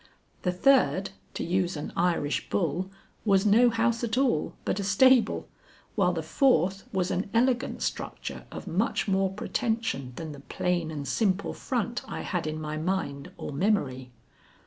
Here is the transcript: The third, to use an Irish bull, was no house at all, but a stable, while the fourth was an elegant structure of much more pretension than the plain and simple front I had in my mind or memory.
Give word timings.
The 0.41 0.51
third, 0.51 1.11
to 1.35 1.43
use 1.43 1.77
an 1.77 1.93
Irish 1.95 2.49
bull, 2.49 2.89
was 3.23 3.45
no 3.45 3.69
house 3.69 4.03
at 4.03 4.17
all, 4.17 4.55
but 4.65 4.79
a 4.79 4.83
stable, 4.83 5.47
while 5.93 6.11
the 6.11 6.23
fourth 6.23 6.85
was 6.91 7.11
an 7.11 7.29
elegant 7.35 7.83
structure 7.83 8.45
of 8.51 8.65
much 8.67 9.07
more 9.07 9.29
pretension 9.31 10.13
than 10.15 10.31
the 10.31 10.39
plain 10.39 10.89
and 10.89 11.07
simple 11.07 11.53
front 11.53 12.01
I 12.07 12.21
had 12.21 12.47
in 12.47 12.59
my 12.59 12.77
mind 12.77 13.29
or 13.37 13.53
memory. 13.53 14.09